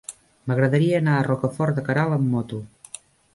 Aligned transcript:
M'agradaria 0.51 0.95
anar 1.01 1.17
a 1.17 1.25
Rocafort 1.27 1.77
de 1.81 1.85
Queralt 1.91 2.17
amb 2.17 2.35
moto. 2.39 2.63